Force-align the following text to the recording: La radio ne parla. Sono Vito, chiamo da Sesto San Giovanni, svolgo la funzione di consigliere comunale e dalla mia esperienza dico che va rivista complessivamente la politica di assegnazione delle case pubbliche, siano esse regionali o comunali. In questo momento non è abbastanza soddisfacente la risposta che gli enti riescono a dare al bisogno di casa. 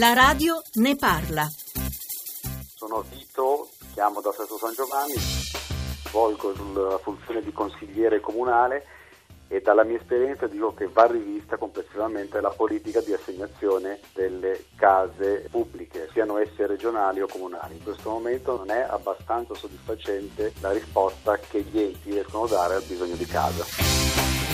La 0.00 0.14
radio 0.14 0.62
ne 0.76 0.96
parla. 0.96 1.46
Sono 2.74 3.04
Vito, 3.10 3.68
chiamo 3.92 4.22
da 4.22 4.32
Sesto 4.32 4.56
San 4.56 4.72
Giovanni, 4.72 5.12
svolgo 6.08 6.54
la 6.88 6.96
funzione 6.96 7.42
di 7.42 7.52
consigliere 7.52 8.18
comunale 8.18 8.86
e 9.48 9.60
dalla 9.60 9.84
mia 9.84 9.98
esperienza 9.98 10.46
dico 10.46 10.72
che 10.72 10.88
va 10.88 11.04
rivista 11.04 11.58
complessivamente 11.58 12.40
la 12.40 12.48
politica 12.48 13.02
di 13.02 13.12
assegnazione 13.12 14.00
delle 14.14 14.64
case 14.74 15.46
pubbliche, 15.50 16.08
siano 16.14 16.38
esse 16.38 16.66
regionali 16.66 17.20
o 17.20 17.26
comunali. 17.26 17.74
In 17.74 17.82
questo 17.82 18.08
momento 18.08 18.56
non 18.56 18.70
è 18.70 18.80
abbastanza 18.88 19.52
soddisfacente 19.52 20.54
la 20.60 20.72
risposta 20.72 21.36
che 21.36 21.60
gli 21.60 21.78
enti 21.78 22.12
riescono 22.12 22.44
a 22.44 22.48
dare 22.48 22.74
al 22.76 22.84
bisogno 22.84 23.16
di 23.16 23.26
casa. 23.26 24.49